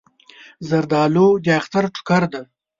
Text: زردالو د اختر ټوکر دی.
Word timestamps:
زردالو 0.69 1.27
د 1.45 1.47
اختر 1.59 1.83
ټوکر 1.93 2.23
دی. 2.33 2.43